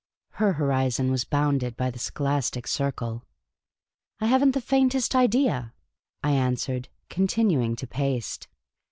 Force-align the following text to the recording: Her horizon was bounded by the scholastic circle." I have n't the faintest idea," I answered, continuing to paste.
Her 0.39 0.53
horizon 0.53 1.11
was 1.11 1.25
bounded 1.25 1.77
by 1.77 1.91
the 1.91 1.99
scholastic 1.99 2.65
circle." 2.65 3.23
I 4.19 4.25
have 4.25 4.43
n't 4.43 4.55
the 4.55 4.59
faintest 4.59 5.13
idea," 5.13 5.75
I 6.23 6.31
answered, 6.31 6.89
continuing 7.07 7.75
to 7.75 7.85
paste. 7.85 8.47